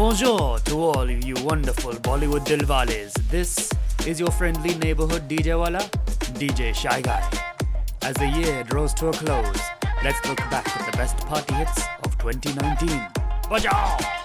Bonjour 0.00 0.58
to 0.60 0.76
all 0.80 1.02
of 1.02 1.24
you 1.26 1.34
wonderful 1.44 1.92
Bollywood 1.92 2.46
Dilwales. 2.46 3.12
This 3.28 3.70
is 4.06 4.18
your 4.18 4.30
friendly 4.30 4.74
neighborhood 4.76 5.28
DJ 5.28 5.58
Wala, 5.58 5.80
DJ 6.40 6.74
Shy 6.74 7.02
Guy. 7.02 7.22
As 8.00 8.14
the 8.14 8.28
year 8.28 8.64
draws 8.64 8.94
to 8.94 9.08
a 9.08 9.12
close, 9.12 9.60
let's 10.02 10.26
look 10.26 10.38
back 10.48 10.66
at 10.74 10.90
the 10.90 10.96
best 10.96 11.18
party 11.26 11.52
hits 11.52 11.82
of 12.02 12.16
2019. 12.16 12.88
Bajao! 13.50 14.19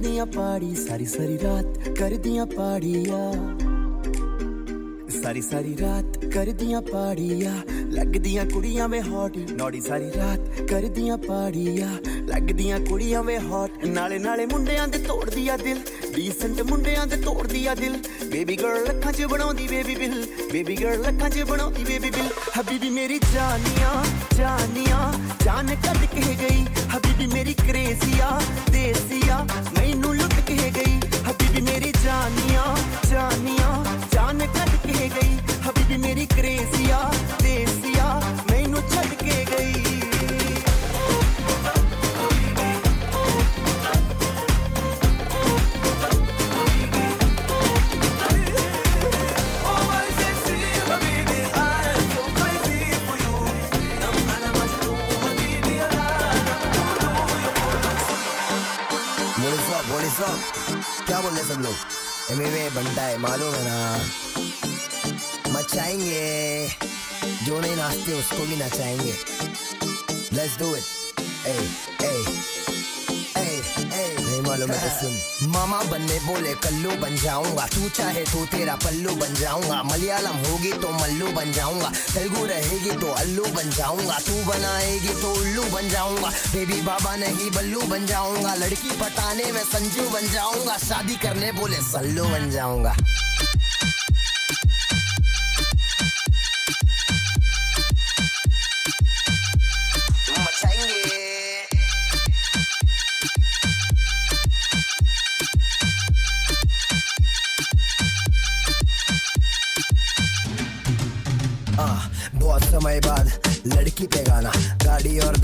ਕਰਦੀਆਂ 0.00 0.24
ਪਾੜੀ 0.26 0.74
ਸਾਰੀ 0.74 1.04
ਸਾਰੀ 1.04 1.38
ਰਾਤ, 1.42 1.88
ਕਰਦੀਆਂ 1.98 2.44
ਪਾੜੀਆਂ। 2.46 3.32
ਸਾਰੀ 5.22 5.40
ਸਾਰੀ 5.42 5.76
ਰਾਤ 5.80 6.24
ਕਰਦੀਆਂ 6.24 6.80
ਪਾੜੀਆਂ। 6.82 7.54
ਲੱਗਦੀਆਂ 7.90 8.44
ਕੁੜੀਆਂ 8.46 8.88
ਵੇ 8.88 9.00
hot 9.02 9.36
ਨੌੜੀ 9.36 9.80
ਸਾਰੀ 9.80 10.10
ਰਾਤ 10.16 10.62
ਕਰਦੀਆਂ 10.62 11.18
ਪਾੜੀਆਂ। 11.18 11.90
ਲੱਗਦੀਆਂ 12.28 12.80
ਕੁੜੀਆਂ 12.80 13.22
ਵੇ 13.22 13.38
ਹੌਟ 13.38 13.84
ਨਾਲੇ 13.84 14.18
ਨਾਲੇ 14.18 14.46
ਮੁੰਡਿਆਂ 14.46 14.88
ਦੇ 14.88 14.98
ਤੋੜਦੀ 14.98 15.48
ਆ 15.48 15.56
ਦਿਲ। 15.56 15.80
ਡੀਸੈਂਟ 16.16 16.62
ਮੁੰਡਿਆਂ 16.62 17.06
ਦੇ 17.06 17.16
ਤੋੜਦੀ 17.16 17.66
ਆ 17.66 17.74
ਦਿਲ। 17.74 17.98
ਬੇਬੀ 18.32 18.56
ਗਰਲ 18.56 18.82
ਲੱਖਾਂ 18.84 19.12
'ਚ 19.12 19.24
ਬਣਾਉਂਦੀ 19.24 19.68
ਬੇਬੀ 19.68 19.94
ਬਿਲ 19.94 20.26
ਬੇਬੀ 20.52 20.76
ਗਰਲ 20.76 21.00
ਲੱਖਾਂ 21.00 21.30
'ਚ 21.30 21.42
ਬਣਾਉਂਦੀ 21.42 21.84
ਬੇਬੀ 21.84 22.10
ਬਿਲ 22.10 22.28
ਹਬੀਬੀ 22.60 22.90
ਮੇਰੀ 22.90 23.20
ਜਾਨੀਆਂ 23.34 24.04
ਜਾਨੀਆਂ, 24.36 25.12
ਜਾਨ 25.44 25.66
ਕੱਢ 25.66 26.04
ਕੇ 26.04 26.34
ਗਈ। 26.34 26.64
ਕੁੜੀ 27.20 27.32
ਮੇਰੀ 27.34 27.54
ਕ੍ਰੇਸੀਆ 27.54 28.38
ਦੇਸੀਆ 28.72 29.38
ਮੈਨੂੰ 29.78 30.14
क्या 61.10 61.20
बोल 61.20 61.32
रहे 61.32 61.44
सब 61.44 61.60
लोग? 61.60 61.74
एम 62.30 62.42
एम 62.42 62.74
बनता 62.74 63.02
है, 63.02 63.18
मालूम 63.18 63.54
है 63.54 63.64
ना? 63.64 63.98
मचाएँगे। 65.48 66.68
जो 67.46 67.60
नहीं 67.60 67.76
नाचते, 67.76 68.12
उसको 68.12 68.46
भी 68.46 68.56
नचाएँगे। 68.56 69.12
लेट्स 70.32 70.58
डू 70.58 70.76
इट 70.76 70.82
ए 71.46 71.70
ए 72.02 72.24
वालों 74.50 74.66
में 74.66 74.78
तो 74.80 74.88
सुन। 74.90 75.50
मामा 75.50 75.82
बनने 75.82 76.18
बोले, 76.20 76.54
कल्लू 76.54 76.90
बन 76.90 77.16
जाऊँगा। 77.16 77.66
तू 77.66 77.88
चाहे 77.88 78.24
तो 78.24 78.44
तेरा 78.46 78.74
पल्लू 78.74 79.14
बन 79.14 79.34
जाऊँगा। 79.34 79.82
मलयालम 79.82 80.36
होगी 80.46 80.72
तो 80.72 80.90
मल्लू 80.92 81.28
बन 81.28 81.52
जाऊँगा। 81.52 81.90
तेलुगु 82.14 82.44
रहेगी 82.46 82.90
तो 82.90 83.12
अल्लू 83.12 83.44
बन 83.56 83.70
जाऊँगा। 83.70 84.18
तू 84.18 84.34
बनाएगी 84.44 85.14
तो 85.22 85.32
उल्लू 85.32 85.64
बन 85.70 85.88
जाऊँगा। 85.88 86.30
बेबी 86.52 86.80
बाबा 86.80 87.16
नहीं, 87.16 87.50
बल्लू 87.50 87.80
बन 87.82 88.06
जाऊँगा। 88.06 88.54
लड़की 88.54 88.90
पटाने 89.00 89.52
में 89.52 89.62
संजू 89.64 90.08
बन 90.10 90.28
जाऊँगा। 90.32 90.76
शादी 90.78 91.16
करने 91.16 91.52
बोले, 91.52 91.76
सल्लू 91.92 92.24
बन 92.24 92.50
जाऊँगा। 92.50 92.96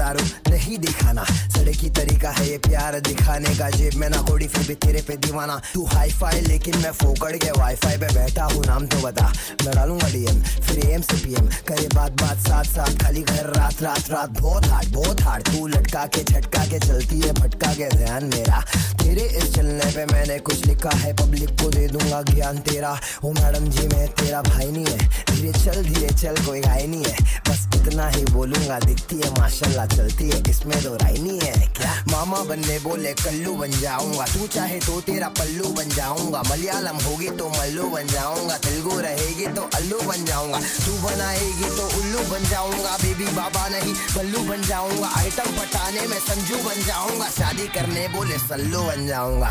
दारू 0.06 0.24
नहीं 0.50 0.78
दिखाना। 0.78 1.24
सड़की 1.66 1.88
तरीका 1.90 2.30
है 2.30 2.46
ये 2.48 2.58
प्यार 2.62 2.98
दिखाने 3.00 3.54
का। 3.58 3.68
जेब 3.70 3.94
में 3.98 4.08
ना 4.08 4.20
कोड़ी, 4.22 4.46
फिर 4.46 4.66
भी 4.66 4.74
तेरे 4.76 5.00
पे 5.02 5.16
दीवाना। 5.16 5.56
तू 5.74 5.84
हाई 5.86 6.10
फाई 6.10 6.40
लेकिन 6.40 6.76
मैं 6.78 6.92
फोकड़ 6.94 7.32
के 7.36 7.50
वाई 7.58 7.74
फाई 7.74 7.96
पे 7.98 8.12
बैठा 8.14 8.44
हूँ, 8.44 8.62
नाम 8.66 8.86
तो 8.86 9.00
बता। 9.02 9.26
मैं 9.64 9.74
डालूँगा 9.74 10.08
डीएम 10.08 10.40
फिर 10.62 10.78
एम 10.86 11.02
से 11.02 11.16
पीएम 11.24 11.48
करे 11.68 11.88
बात 11.94 12.12
बात 12.22 12.38
साथ 12.46 12.64
साथ, 12.66 13.02
खाली 13.02 13.22
घर 13.22 13.50
रात 13.56 13.82
रात 13.82 14.10
रात। 14.10 14.40
बहुत 14.40 14.66
हार्ड 14.66 14.92
बहुत 14.94 15.22
हार्ड 15.22 15.48
तू 15.48 15.66
लटका 15.66 16.04
के, 16.06 16.22
झटका 16.22 16.64
के, 16.66 16.78
चलती 16.78 17.20
है, 17.20 17.32
भटका 17.32 17.72
के, 17.74 17.88
ध्यान 17.96 18.24
मेरा। 18.34 18.60
तेरे 19.02 19.26
इस 19.38 19.54
चलने 19.54 19.90
पे 19.96 20.06
मैंने 20.12 20.38
कुछ 20.46 20.64
लिखा 20.66 20.96
है 20.96 21.12
पब्लिक 21.16 21.50
को 21.62 21.70
दे 21.70 21.86
दूँगा 21.88 22.22
ज्ञान 22.30 22.58
तेरा। 22.70 22.98
ओ 23.24 23.32
मैडम 23.32 23.68
जी, 23.70 23.88
मैं 23.88 24.08
तेरा 24.14 24.42
भाई 24.42 24.70
नहीं 24.70 24.86
है। 24.86 24.98
धीरे 25.30 25.52
चल 25.52 25.82
धीरे 25.82 26.14
चल, 26.14 26.44
कोई 26.46 26.60
गाय 26.60 26.86
नहीं 26.86 27.04
है। 27.04 27.42
बस 27.48 27.68
इतना 27.76 28.08
ही 28.08 28.24
बोलूँगा, 28.24 28.78
दिखती 28.80 29.16
है, 29.16 29.30
माशाल्लाह, 29.38 29.86
चलती 29.86 30.30
है, 30.30 30.42
इसमें 30.50 30.82
तो 30.82 30.94
राय 30.94 31.18
नहीं 31.18 31.40
है। 31.40 31.54
क्या? 31.58 32.04
मामा 32.08 32.38
बनने 32.38 32.78
बोले, 32.78 33.12
कल्लू 33.12 33.54
बन 33.54 33.70
जाऊँगा। 33.70 34.24
तू 34.24 34.46
चाहे 34.46 34.78
तो 34.78 35.00
तेरा 35.00 35.28
पल्लू 35.28 35.68
बन 35.68 35.88
जाऊँगा। 35.88 36.42
मलयालम 36.50 36.96
होगी 36.96 37.28
तो 37.28 37.48
मल्लू 37.48 37.88
बन 37.90 38.06
जाऊँगा। 38.06 38.56
तेलुगु 38.58 39.00
रहेगी 39.00 39.46
तो 39.46 39.62
अल्लू 39.74 40.00
बन 40.00 40.24
जाऊँगा। 40.24 40.58
तू 40.58 40.92
बनाएगी 40.92 41.76
तो 41.76 41.86
उल्लू 41.98 42.18
बन 42.18 42.44
जाऊँगा। 42.44 42.96
बेबी 42.96 43.26
बाबा 43.26 43.68
नहीं, 43.68 43.94
बल्लू 44.16 44.40
बन 44.40 44.62
जाऊँगा। 44.62 45.08
आइटम 45.16 45.52
पटाने 45.58 46.06
में 46.06 46.18
संजू 46.18 46.56
बन 46.56 46.82
जाऊँगा। 46.86 47.28
शादी 47.28 47.68
करने 47.68 48.08
बोले, 48.08 48.38
सल्लू 48.38 48.82
बन 48.82 49.06
जाऊँगा। 49.06 49.50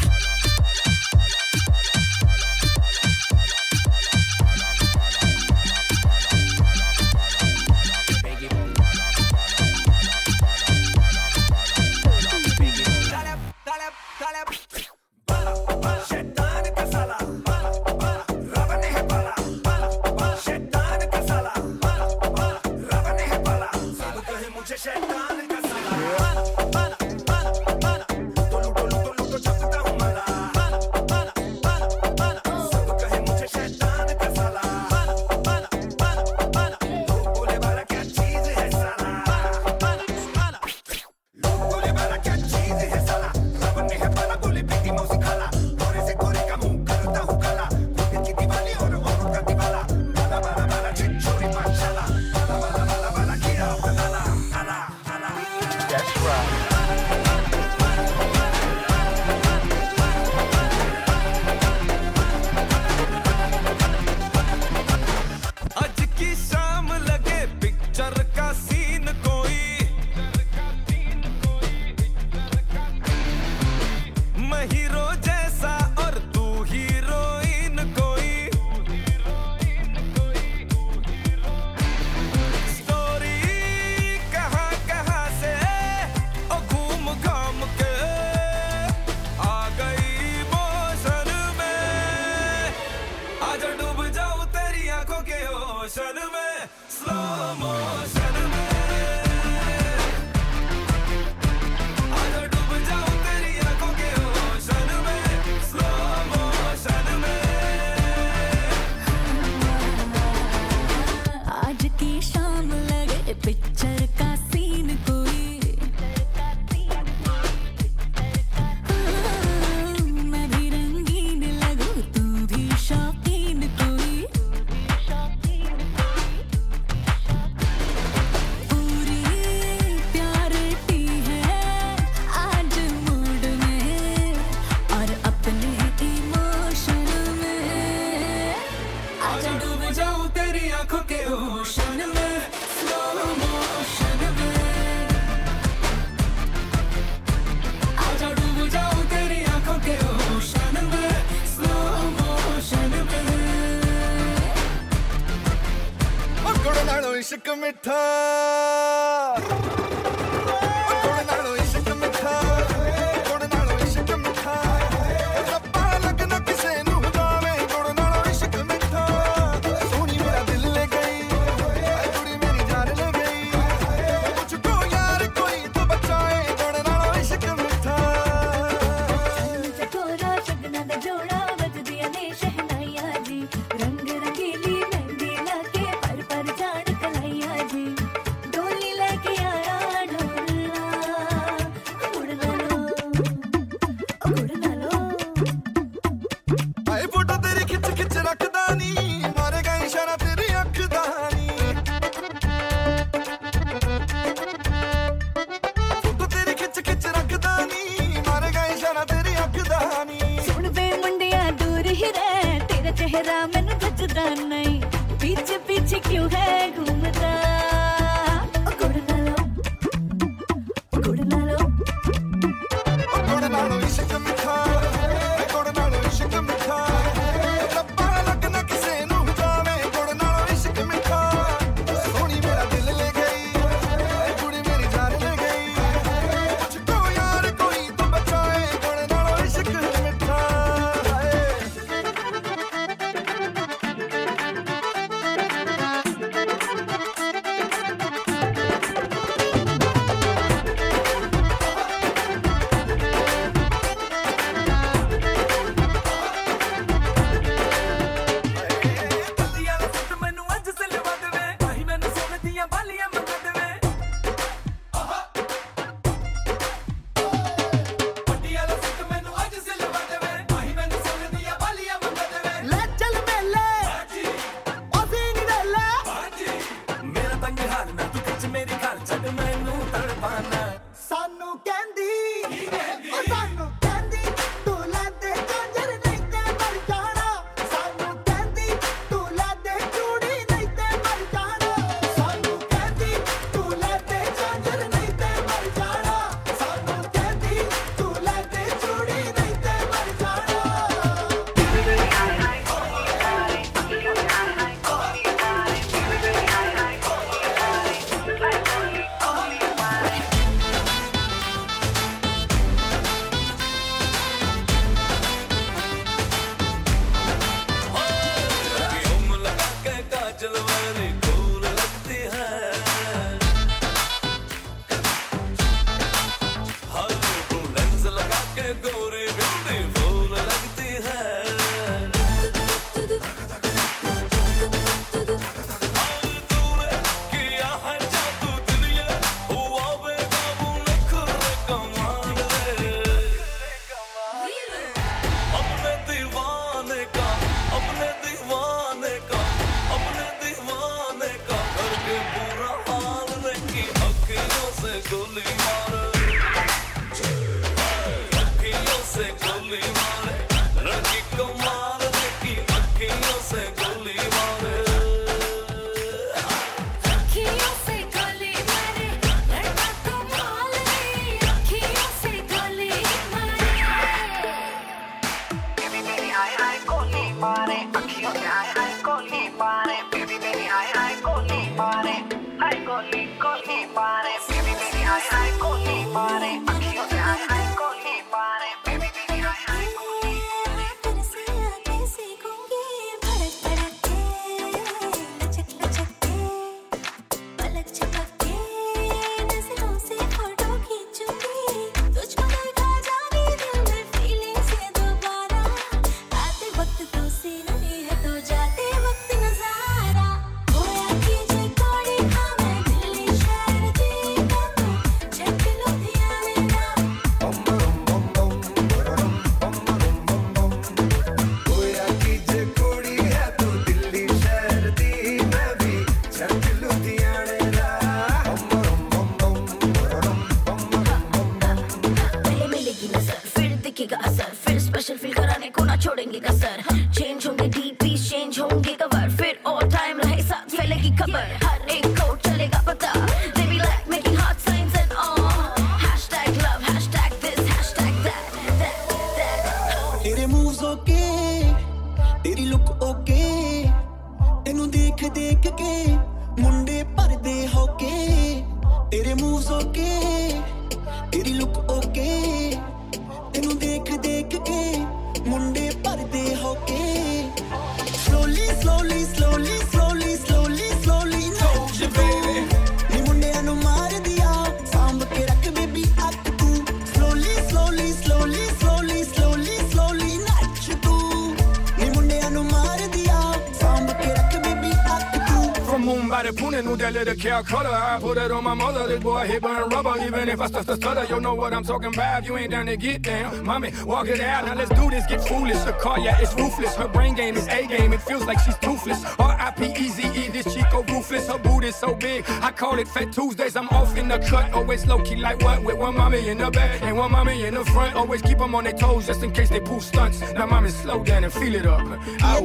talking 491.86 492.14
about 492.14 492.42
if 492.42 492.48
you 492.48 492.58
ain't 492.58 492.72
down 492.72 492.86
to 492.88 492.98
get 492.98 493.22
down. 493.22 493.64
Mommy, 493.64 493.92
walk 494.06 494.28
it 494.28 494.40
out. 494.42 494.66
Now 494.66 494.76
let's 494.76 494.90
do 494.90 495.10
this. 495.10 495.26
Get 495.28 495.48
foolish. 495.48 495.78
Her 495.78 495.94
car, 495.94 496.20
yeah, 496.20 496.40
it's 496.40 496.54
ruthless. 496.56 496.96
Her 496.96 497.08
brain 497.08 497.36
game 497.36 497.56
is 497.56 497.68
A 497.68 497.86
game. 497.86 498.14
It 498.14 498.22
feels 498.22 498.46
like 498.46 498.60
she's 498.60 498.78
toothless. 498.78 499.24
R-I-P-E-Z-E, 499.38 500.50
this 500.50 500.74
Chico 500.74 501.04
ruthless. 501.04 501.48
Her 501.48 501.60
boot 501.60 501.84
is 501.84 501.96
so 501.96 502.16
big. 502.16 502.44
I 502.48 502.72
call 502.72 502.98
it 503.00 503.08
Fat 503.08 503.32
Tuesdays. 503.32 503.76
I'm 503.76 503.88
off 503.90 504.18
in 504.18 504.28
the 504.28 504.40
cut. 504.40 504.74
Always 504.74 505.06
low 505.06 505.20
key 505.22 505.36
like 505.36 505.62
what? 505.62 505.84
With 505.84 505.98
one 505.98 506.16
mommy 506.18 506.50
in 506.50 506.58
the 506.58 506.72
back 506.72 507.02
and 507.04 507.18
one 507.18 507.32
mommy 507.32 507.66
in 507.66 507.76
the 507.76 507.86
front. 507.86 508.16
Always 508.16 508.42
keep 508.42 508.58
them 508.58 508.74
on 508.74 508.84
their 508.86 508.94
toes 508.94 509.28
just 509.28 509.44
in 509.44 509.52
case 509.52 509.70
they 509.70 509.80
pull 509.80 510.02
stunts. 510.02 510.42
Now 510.54 510.66
mommy, 510.66 510.90
slow 510.90 511.24
down 511.24 511.44
and 511.44 511.54
feel 511.54 511.76
it 511.76 511.86
up. 511.86 512.02
I 512.42 512.60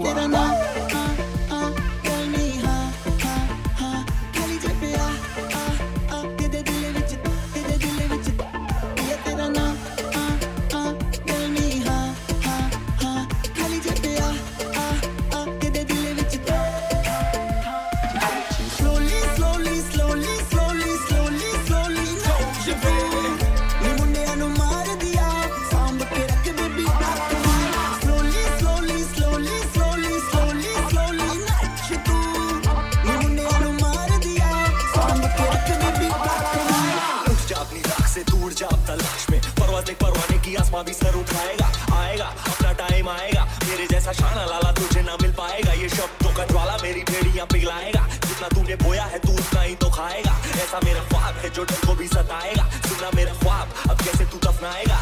जहाँ 40.80 40.88
भी 40.88 40.92
sir 40.94 41.14
उठाएगा, 41.14 41.66
आएगा, 41.96 42.24
अपना 42.24 42.72
time 42.72 43.08
आएगा। 43.08 43.44
मेरे 43.64 43.86
जैसा 43.86 44.12
शाना 44.12 44.44
लाला 44.44 44.72
तुझे 44.72 45.02
ना 45.02 45.16
मिल 45.22 45.32
पाएगा। 45.32 45.72
ये 45.72 45.88
शब्दों 45.88 46.32
का 46.34 46.44
ज्वाला 46.46 46.76
मेरी 46.82 47.00
भेड़िया 47.00 47.44
पिघलाएगा। 47.44 48.06
जितना 48.26 48.48
तूने 48.48 48.76
बोया 48.76 49.04
है 49.04 49.18
तू 49.18 49.32
उतना 49.32 49.62
ही 49.62 49.74
तो 49.74 49.90
खाएगा। 49.90 50.32
ऐसा 50.56 50.80
मेरा 50.84 51.02
ख्वाब 51.04 51.34
है 51.36 51.50
जो 51.50 51.64
डर 51.64 51.80
को 51.86 51.94
भी 51.94 52.06
सताएगा। 52.08 52.64
सुना 52.88 53.10
मेरा 53.14 53.34
ख्वाब, 53.34 53.74
अब 53.90 53.98
कैसे 54.00 54.24
तू 54.24 54.38
दफनाएगा? 54.48 54.98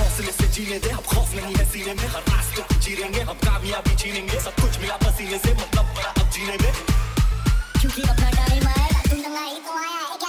हौसले 0.00 0.32
से 0.32 0.46
जीने 0.48 0.78
दे, 0.78 0.90
अब 0.90 1.04
खौफ 1.04 1.34
नहीं 1.34 1.54
है 1.54 1.64
सीने 1.72 1.94
में। 1.94 2.08
हर 2.08 2.22
रास्ते 2.32 2.62
पे 2.62 2.80
चीरेंगे 2.82 3.20
हम 3.20 3.34
कामयाबी 3.44 3.96
छीनेंगे 3.96 4.40
सब 4.40 4.54
कुछ 4.54 4.78
मिला 4.78 4.96
पसीने 4.96 5.38
से 5.38 5.52
मतलब 5.52 5.84
बड़ा, 5.84 6.10
अब 6.10 6.30
जीने 6.30 6.56
में। 6.62 6.72
क्योंकि 7.80 8.02
अपना 8.02 8.30
टाइम 8.30 8.68
आएगा, 8.68 9.00
तुम 9.00 9.22
तो, 9.22 9.28
तो 9.28 9.78
आया। 9.78 10.23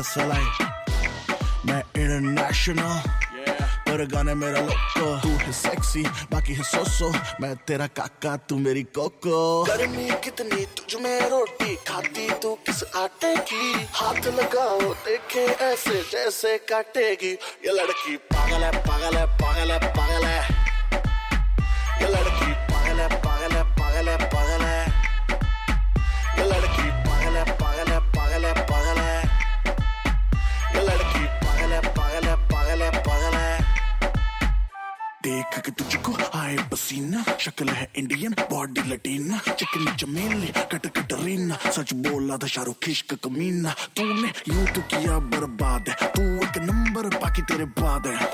जैसे 0.00 0.24
मैं 1.66 1.80
इंटरनेशनल 1.96 3.00
पर 3.84 4.04
गाने 4.12 4.34
मेरा 4.34 4.60
लोको 4.60 5.08
तू 5.20 5.28
है 5.28 5.52
सेक्सी 5.52 6.02
बाकी 6.32 6.54
है 6.54 6.62
सोसो 6.64 7.10
मैं 7.40 7.54
तेरा 7.68 7.86
काका, 7.98 8.36
तू 8.48 8.56
मेरी 8.56 8.82
कोको 8.96 9.64
गर्मी 9.64 10.08
कितनी, 10.24 10.64
तुझ 10.76 11.02
में 11.02 11.28
रोटी 11.30 11.74
खाती, 11.88 12.28
तू 12.40 12.54
किस 12.66 12.82
आटे 12.96 13.34
की? 13.36 13.88
हाथ 13.92 14.26
लगाओ, 14.40 14.80
देखे 15.04 15.44
ऐसे 15.68 16.00
जैसे 16.12 16.56
काटेगी। 16.70 17.32
ये 17.66 17.72
लड़की 17.72 18.16
पागल 18.32 18.64
है 18.64 18.72
पागल 18.80 19.16
है 19.16 19.26
पागल 19.36 19.70
है 19.70 19.78
पागल 19.92 20.24
है। 20.24 20.40
ये 22.02 22.08
लड़की 22.08 22.69
देख 35.30 35.58
के 35.58 35.70
तुझको 35.70 36.12
आए 36.38 36.56
पसीना। 36.72 37.24
शक्ल 37.38 37.68
है 37.68 37.86
इंडियन 37.96 38.32
बॉडी 38.32 38.82
लटीना। 38.90 39.38
चिकनी 39.54 39.92
चमेली, 39.96 40.52
कट 40.72 40.86
कटरीना 40.86 41.56
सच 41.70 41.92
बोला 41.94 42.36
था 42.36 42.46
शाहरुख 42.46 42.88
इश्क 42.88 43.14
कमीना। 43.14 43.74
तूने 43.96 44.30
यूँ 44.48 44.66
तो 44.66 44.80
किया 44.80 45.18
बर्बाद। 45.32 45.88
है 45.88 46.08
तू 46.08 46.22
एक 46.46 46.58
नंबर 46.58 47.06
बाकी 47.18 47.42
तेरे 47.42 47.64
बाद 47.78 48.06
है। 48.06 48.26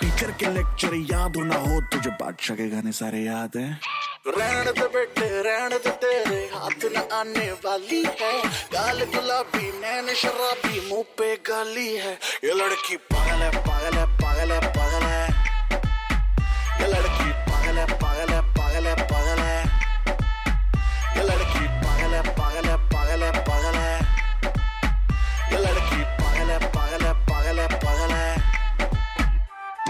टीचर 0.00 0.30
के 0.32 0.46
लेक्चर 0.54 0.94
याद 1.12 1.36
हो 1.36 1.42
ना 1.42 1.56
हो 1.56 1.80
तुझे। 1.80 2.10
बादशाह 2.10 2.56
के 2.56 2.68
गाने 2.68 2.92
सारे 2.92 3.20
याद 3.20 3.56
हैं। 3.56 3.80
रहने 4.28 4.72
दे 4.72 4.86
बेटे, 4.88 5.26
रहने 5.42 5.78
दे 5.78 5.90
तेरे। 6.02 6.42
हाथ 6.54 6.84
न 6.84 6.96
आने 7.12 7.50
वाली 7.64 8.04
है। 8.20 8.32
गाल 8.74 9.04
गुलाबी, 9.04 9.66
नैन 9.80 10.14
शराबी, 10.14 10.88
मुँह 10.90 11.04
पे 11.18 11.34
गाली 11.48 11.96
है। 11.96 12.14
ये 12.44 12.54
लड़की 12.54 12.96
पागल 12.96 13.42
है 13.42 13.50
पागल 13.62 13.98
है 13.98 14.06
पागल 14.18 14.52
है 14.52 14.60
पागल 14.72 15.06
है। 15.06 15.23
है 17.84 17.98
पागल 18.02 18.32
है 18.32 18.40
पागल 18.56 18.86
है 18.86 18.94
पागल 19.12 19.38
है 19.40 19.58
ये 21.16 21.22
लड़की 21.30 21.64
पागल 21.84 22.14
है 22.14 22.22
पागल 22.38 22.68
है 22.68 22.76
पागल 22.94 23.22
है 23.24 23.30
पागल 23.48 23.76
है 23.78 23.96
ये 25.52 25.58
लड़की 25.66 26.00
पागल 26.22 26.50
है 26.50 26.58
पागल 26.76 27.04
है 27.06 27.12
पागल 27.30 27.58
है 27.60 27.68
पागल 27.84 28.12
है 28.14 28.32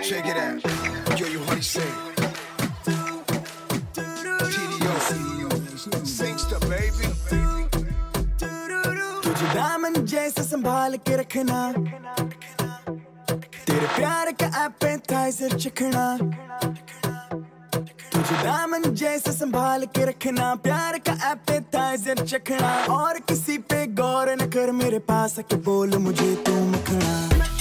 Check 0.06 0.26
it 0.26 0.36
out. 0.36 1.18
Yo, 1.18 1.26
you 1.26 1.38
honey 1.44 1.62
say. 1.62 1.86
Singster, 6.16 6.58
baby. 6.68 7.06
तुझे 9.24 9.46
दामन 9.54 9.94
जैसे 10.12 10.42
संभाल 10.44 10.96
के 11.08 11.16
रखना 11.16 11.60
तेरे 13.64 13.86
प्यार 13.96 14.30
का 14.40 14.46
एपेटाइजर 14.64 15.56
चखना 15.58 16.04
तुझे 16.18 16.28
दामन 16.28 16.73
जैसे 18.94 19.32
संभाल 19.32 19.84
के 19.86 20.04
रखना, 20.04 20.54
प्यार 20.54 20.98
का 20.98 21.12
एपेटाइजर 21.30 22.24
चखना। 22.26 22.86
और 22.94 23.18
किसी 23.18 23.58
पे 23.58 23.86
गौर 23.86 24.30
न 24.30 24.46
कर, 24.46 24.72
मेरे 24.72 24.98
पास 24.98 25.38
बोल 25.54 25.96
मुझे 25.98 26.34
तू 26.36 26.52
मखना। 26.52 27.53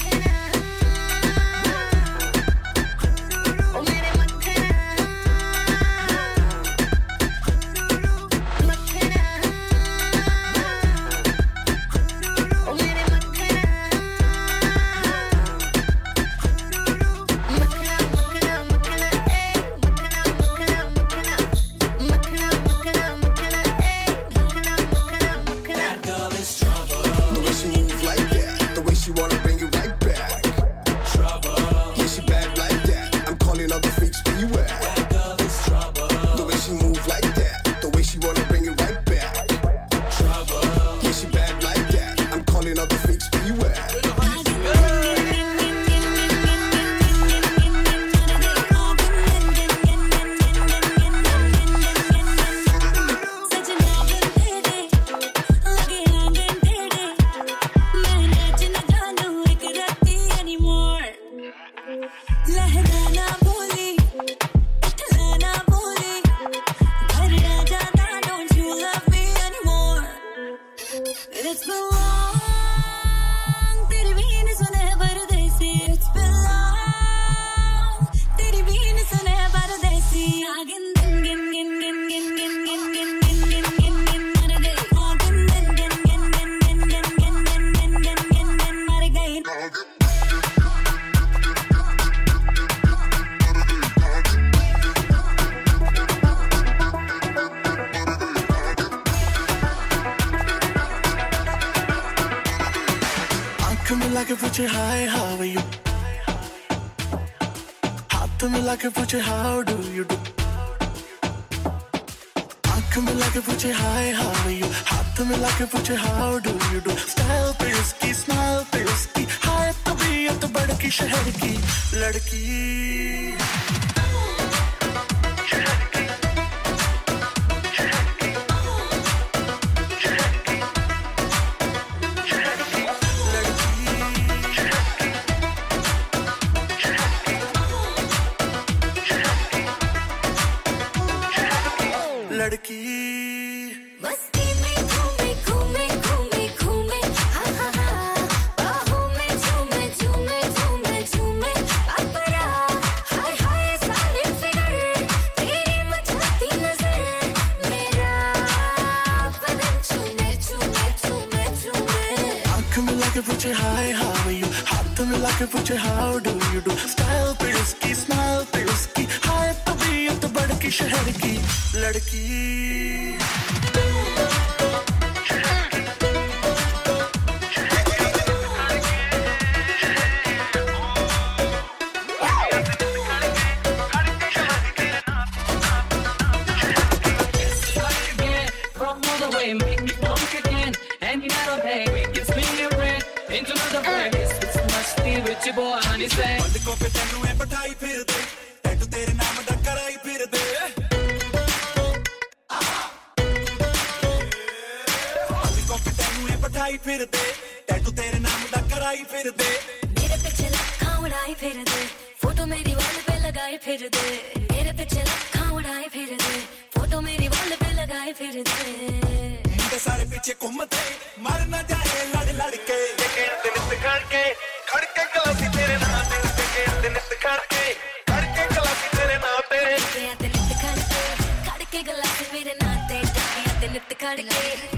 फाड़ 234.13 234.21
के 234.21 234.25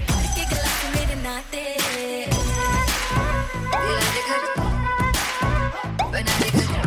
भर 0.07 0.25
के 0.35 0.43
गिलास 0.49 0.81
मेरे 0.95 1.15
नाते। 1.21 1.63
दिला 3.81 4.05
दे 4.15 4.21
घर। 4.27 4.41
बना 6.11 6.35
दे 6.39 6.49
घर। 6.51 6.85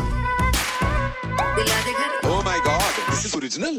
दिला 1.56 1.78
दे 1.86 1.92
घर। 1.92 2.10
ओह 2.28 2.40
my 2.44 2.60
god 2.68 2.94
this 3.10 3.26
is 3.26 3.36
original 3.36 3.76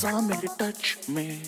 Touch 0.00 0.22
me, 0.22 0.36
touch 0.56 0.96
me. 1.08 1.42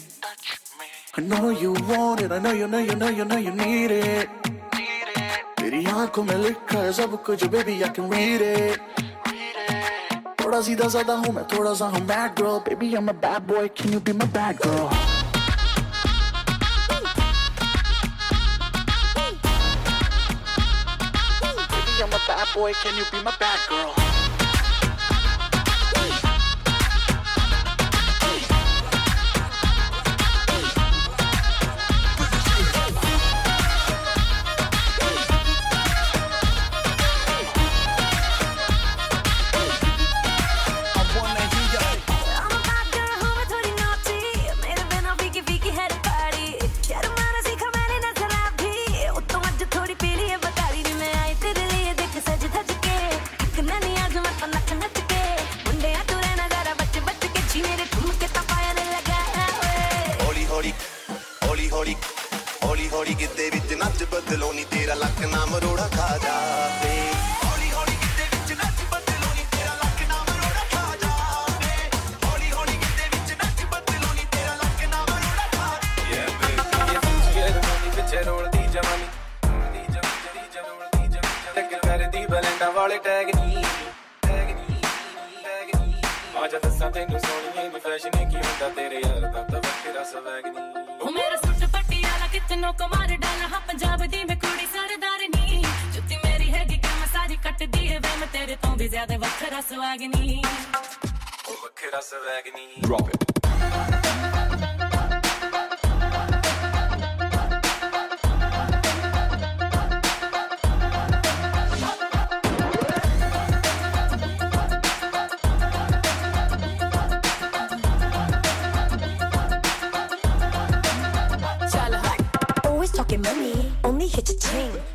I 1.17 1.21
know 1.21 1.51
you 1.51 1.73
want 1.89 2.21
it, 2.21 2.33
I 2.33 2.41
know 2.41 2.51
you 2.51 2.67
know 2.67 2.79
you 2.79 2.97
know 2.97 3.09
you 3.09 3.25
know 3.25 3.37
you 3.37 3.53
need 3.53 3.93
it. 3.93 4.29
Need 4.75 5.11
it. 5.17 5.45
तेरी 5.57 5.85
आंखों 5.87 6.25
में 6.25 6.35
लिखा 6.37 6.79
है 6.79 6.93
सब 6.93 7.23
कुछ 7.27 7.45
baby 7.55 7.81
I 7.83 7.89
can 7.99 8.11
Read 8.13 8.43
it. 8.43 8.81
थोड़ा 10.43 10.61
सीधा 10.69 10.89
साधा 10.97 11.15
हूँ 11.23 11.35
मैं 11.35 11.45
थोड़ा 11.55 11.75
सा 11.75 11.87
हूँ 11.95 12.01
bad 12.11 12.35
girl 12.43 12.59
baby 12.69 12.89
I 12.95 13.03
am 13.03 13.09
a 13.09 13.13
bad 13.23 13.47
boy 13.53 13.69
can 13.79 13.93
you 13.93 14.01
be 14.01 14.13
my 14.19 14.29
bad 14.39 14.67
girl 14.67 15.09
Boy, 22.53 22.73
can 22.83 22.97
you 22.99 23.05
be 23.13 23.23
my 23.23 23.33
bad 23.39 23.61
girl? 23.69 24.00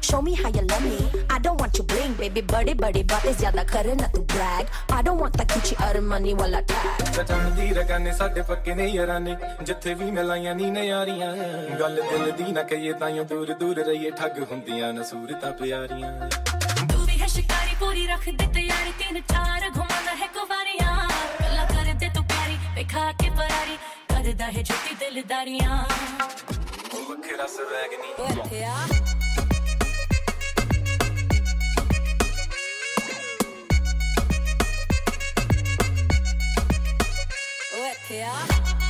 Show 0.06 0.22
me 0.22 0.36
how 0.36 0.50
you 0.50 0.62
love 0.62 0.84
me. 0.84 0.98
I 1.32 1.40
don't 1.40 1.60
want 1.60 1.76
you 1.78 1.84
bling, 1.84 2.14
baby. 2.14 2.42
buddy, 2.42 2.74
buddy, 2.76 3.02
but 3.04 3.26
it's 3.26 3.38
ज़्यादा 3.40 3.64
करे 3.66 3.94
at 3.94 4.14
the 4.14 4.22
brag. 4.24 4.68
I 4.90 5.02
don't 5.02 5.20
want 5.20 5.34
the 5.34 5.46
Gucci 5.46 5.74
or 5.82 6.00
money 6.02 6.34
while 6.34 6.56
I 6.56 6.62
tag. 6.64 7.02
सजाਣ 7.16 7.50
ਦੀ 7.56 7.74
ਰਗਾਨੇ 7.74 8.12
ਸਾਡੇ 8.14 8.42
ਪੱਕੇ 8.50 8.76
ਨੇ 8.76 8.88
ਯਾਰਾਨੇ 8.88 9.36
ਜਿੱਥੇ 9.66 9.94
ਵੀ 9.94 10.10
ਮਿਲਾਈਆਂ 10.12 10.54
ਨੀ 10.56 10.70
ਨਿਆਰੀਆਂ 10.72 11.32
ਗੱਲ 11.80 11.96
ਦਿਲ 12.12 12.32
ਦੀ 12.38 12.52
ਨਾ 12.52 12.64
ਕਹੀਏ 12.72 12.94
ਤਾਈਓ 13.00 13.24
ਦੂਰ 13.32 13.54
ਦੂਰ 13.60 13.80
ਰਹੀਏ 13.88 14.12
ਠੱਗ 14.20 14.40
ਹੁੰਦੀਆਂ 14.52 14.94
ਨਾ 14.94 15.04
ਸੂਰਤਾਂ 15.12 15.52
ਪਿਆਰੀਆਂ 15.62 16.12
ਤੂੰ 16.94 17.06
ਵੀ 17.06 17.20
ਹੈ 17.22 17.28
ਸ਼ਿਕਾਰੀ 17.38 17.76
ਪੂਰੀ 17.80 18.06
ਰੱਖ 18.08 18.30
ਦੇ 18.30 18.48
ਤਿਆਰੀ 18.60 18.94
ਤਿੰਨ 19.00 19.22
ਚਾਰ 19.34 19.70
ਘੁਮਾਉਣਾ 19.70 20.16
ਹੈ 20.22 20.28
ਕੁਵਾਰੀਆਂ 20.38 20.96
ਗੱਲਾਂ 21.42 21.66
ਕਰਦੇ 21.74 22.10
ਤੂੰ 22.16 22.24
ਪਿਆਰੀ 22.26 22.58
ਵਿਖਾ 22.76 23.12
ਕੇ 23.24 23.30
ਪਰਾਰੀ 23.42 23.78
ਕਰਦਾ 24.10 24.46
ਹੈ 24.46 24.62
ਜੁੱਤੀ 24.62 24.96
ਦਿਲਦਾਰੀਆਂ 25.00 25.84
ਵੱਖਰਾ 27.10 27.48
ਸਵੈਗ 27.58 28.00
ਨਹੀਂ 28.00 29.15
Yeah. 38.16 38.85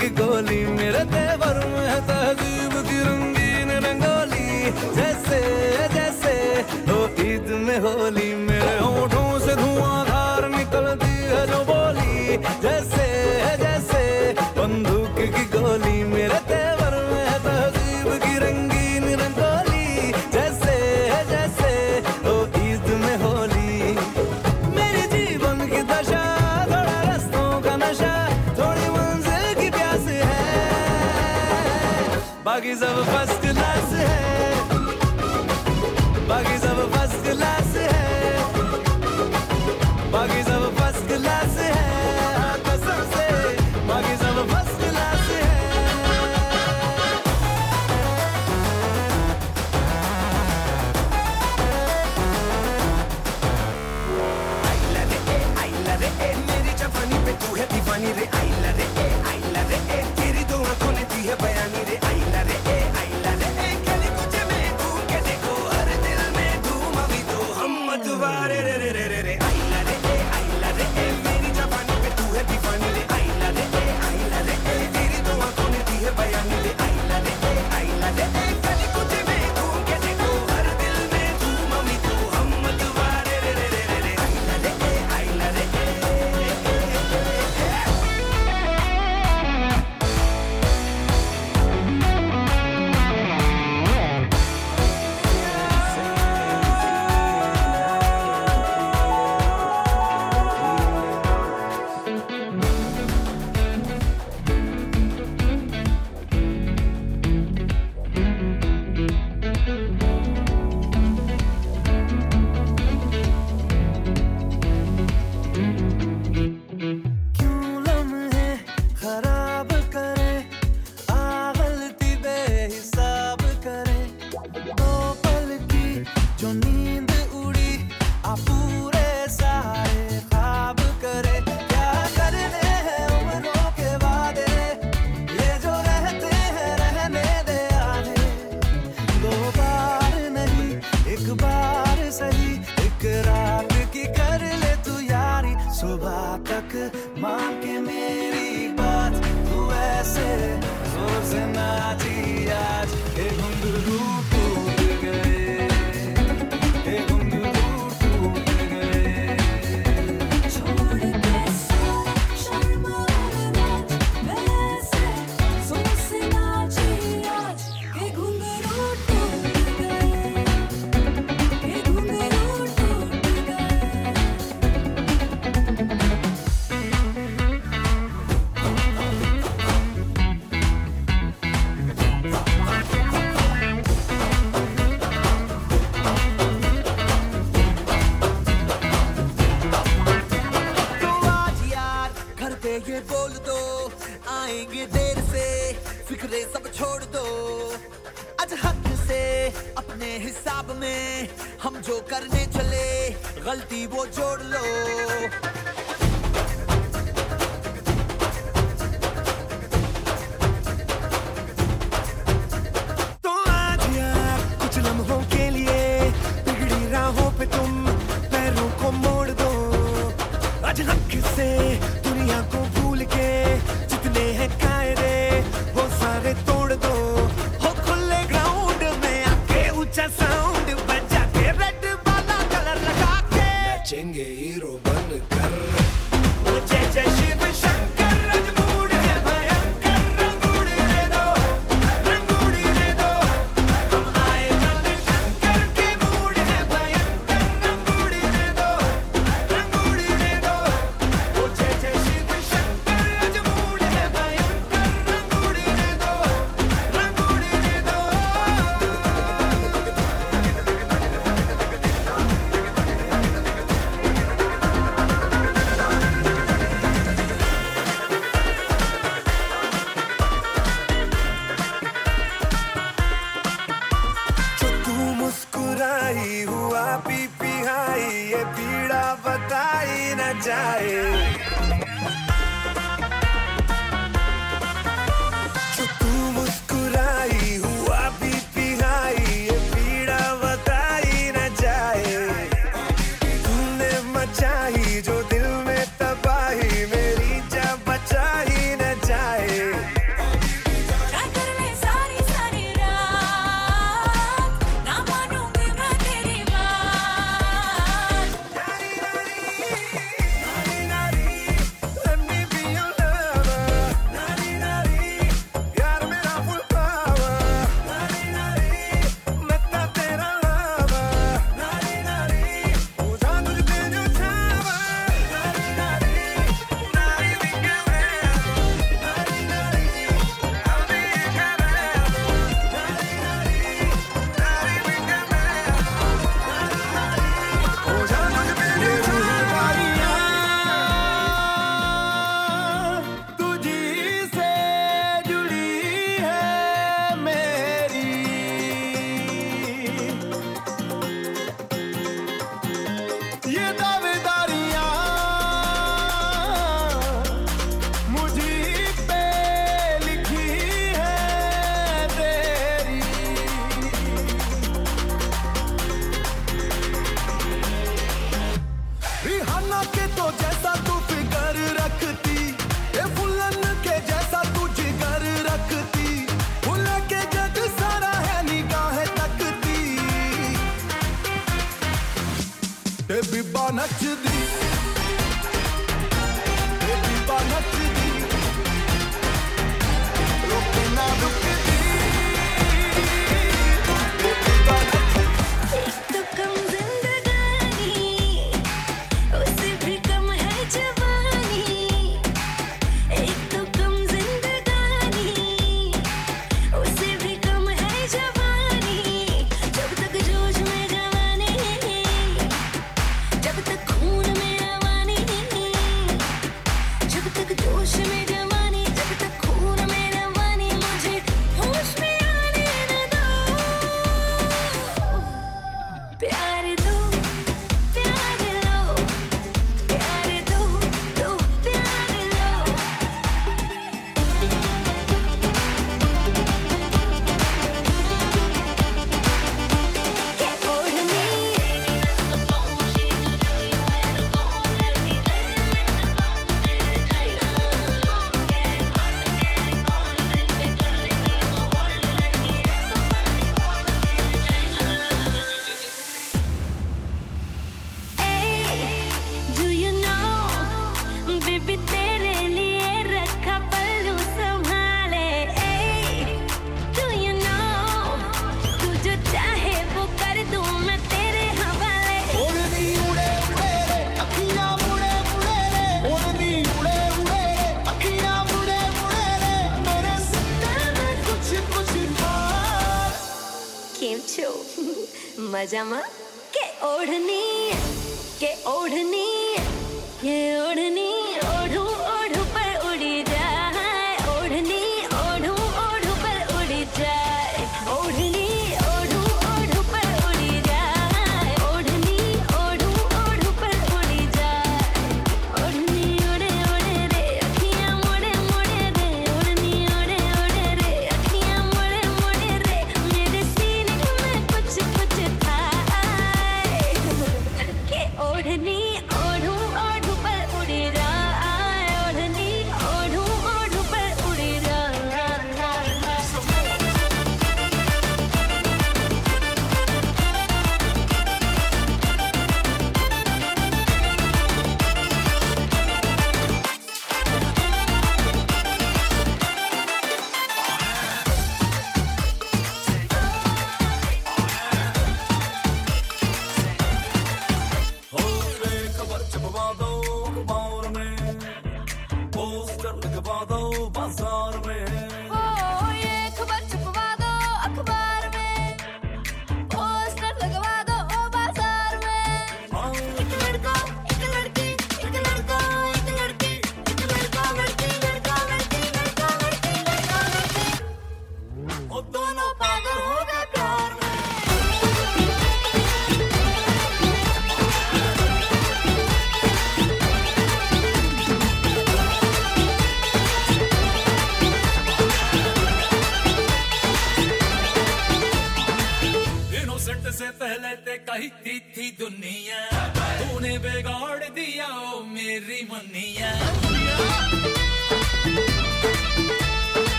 की 0.00 0.08
गोली 0.20 0.60
मेरे 0.78 1.02
देवा 1.14 1.45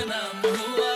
बदनाम 0.00 0.44
हुआ 0.56 0.92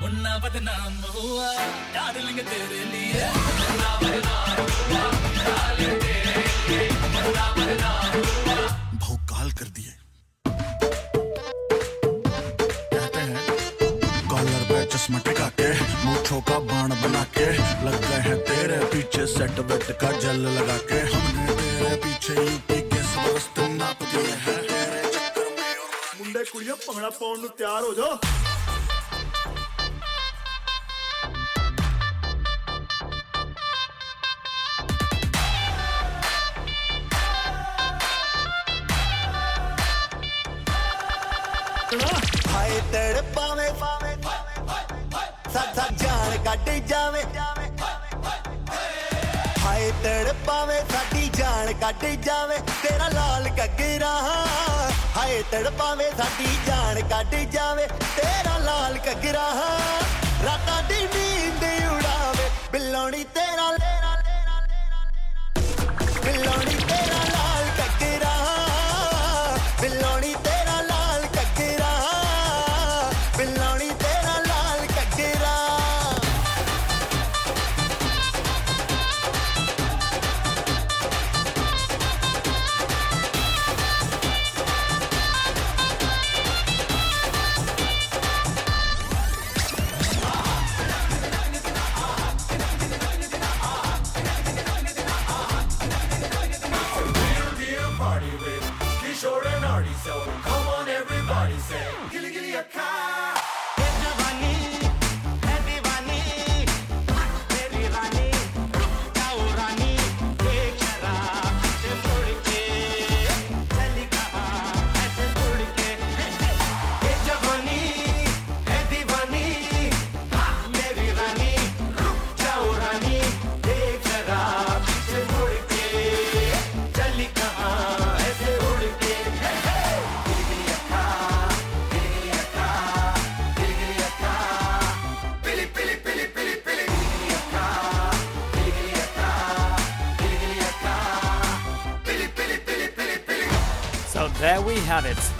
मुन्ना 0.00 0.32
बदनाम 0.44 0.94
हुआ 1.14 1.46
डार्लिंग 1.94 2.40
तेरे 2.48 2.80
लिए 2.92 3.22
मुन्ना 3.36 3.90
बदनाम 4.02 4.58
हुआ 4.72 5.04
डार्लिंग 5.38 5.94
तेरे 6.02 6.34
लिए 6.68 6.88
मुन्ना 7.04 7.46
बदनाम 7.56 8.12
हुआ 8.26 8.56
भौकाल 9.04 9.48
कर 9.58 9.68
दिए। 9.78 9.92
कहते 12.92 13.20
हैं, 13.20 13.40
कॉलर 14.30 14.62
पे 14.68 14.84
चश्मा 14.92 15.18
टिका 15.24 15.48
के 15.60 15.70
मूछों 16.04 16.40
का 16.50 16.58
बाण 16.68 16.88
बना 17.02 17.24
के, 17.38 17.48
लग 17.86 17.96
गए 18.04 18.20
हैं 18.28 18.38
तेरे 18.50 18.78
पीछे 18.92 19.26
सेट 19.36 19.56
वेट 19.70 19.88
का 20.02 20.10
जल 20.20 20.44
लगा 20.58 20.78
के। 20.92 21.00
हमने 21.08 21.52
तेरे 21.62 21.94
पीछे 22.04 22.34
यूपी 22.34 22.80
के 22.92 23.02
सब 23.14 23.34
रस्ते 23.36 23.64
नाप 23.80 24.02
दिए। 24.12 24.25
ਕੁੜੀਆਂ 26.55 26.75
ਭੰਗੜਾ 26.75 27.09
ਪਾਉਣ 27.09 27.39
ਨੂੰ 27.39 27.49
ਤਿਆਰ 27.49 27.83
ਹੋ 27.83 27.93
ਜਾਓ 27.93 28.17
ਹਾਏ 42.49 42.79
ਤੜ 42.93 43.21
ਪਾਵੇਂ 43.35 43.69
ਸੱਤ 45.53 45.79
ਜਾਨ 45.93 46.37
ਕੱਢ 46.43 46.69
ਜਾਵੇ 46.87 47.23
ਸਾਡੀ 51.65 51.65
ਜਾਨ 51.65 51.73
ਕੱਢ 51.81 52.03
ਜਾਵੇ 52.23 52.57
ਤੇਰਾ 52.81 53.07
ਲਾਲ 53.09 53.47
ਕੱਗਰਾ 53.49 54.09
ਹਾਏ 55.15 55.41
ਤੜ 55.51 55.69
ਪਾਵੇਂ 55.69 56.09
ਸਾਡੀ 56.17 56.57
ਜਾਨ 56.67 57.01
ਕੱਢ 57.09 57.35
ਜਾਵੇ 57.51 57.87
ਤੇਰਾ 58.15 58.57
ਲਾਲ 58.57 58.97
ਕੱਗਰਾ 59.05 59.47
ਰਾਤਾਂ 60.43 60.81
ਦੀ 60.83 60.99
ਨੀਂਦ 61.05 61.63
ਉਡਾਵੇ 61.87 62.49
ਬਿੱਲੋਣੀ 62.71 63.23
ਤੇਰਾ 63.33 63.69
ਬਿੱਲੋਣੀ 63.69 64.04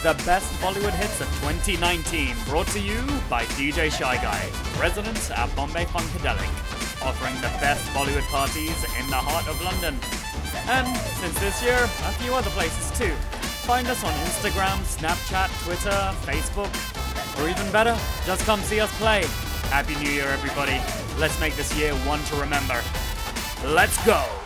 the 0.07 0.24
best 0.24 0.52
Bollywood 0.61 0.94
hits 0.94 1.20
of 1.20 1.26
2019, 1.42 2.36
brought 2.44 2.68
to 2.68 2.78
you 2.78 3.02
by 3.28 3.44
DJ 3.59 3.90
Shy 3.90 4.14
Guy, 4.22 4.48
resident 4.80 5.18
at 5.32 5.52
Bombay 5.57 5.84
Funkadelic, 5.86 6.46
offering 7.04 7.34
the 7.42 7.50
best 7.59 7.82
Bollywood 7.90 8.22
parties 8.30 8.84
in 9.00 9.11
the 9.11 9.16
heart 9.16 9.48
of 9.48 9.61
London. 9.61 9.98
And 10.70 10.86
since 11.18 11.36
this 11.40 11.61
year, 11.61 11.74
a 11.82 12.12
few 12.22 12.32
other 12.34 12.50
places 12.50 12.96
too. 12.96 13.12
Find 13.66 13.88
us 13.88 14.04
on 14.04 14.12
Instagram, 14.30 14.78
Snapchat, 14.86 15.50
Twitter, 15.64 15.98
Facebook, 16.22 16.70
or 17.42 17.50
even 17.50 17.66
better, 17.72 17.98
just 18.24 18.44
come 18.46 18.61
see 18.61 18.78
us 18.78 18.96
play. 18.98 19.24
Happy 19.74 19.96
New 19.96 20.12
Year, 20.12 20.28
everybody. 20.28 20.80
Let's 21.18 21.40
make 21.40 21.57
this 21.57 21.76
year 21.76 21.94
one 22.07 22.22
to 22.26 22.36
remember. 22.36 22.80
Let's 23.64 23.98
go! 24.07 24.45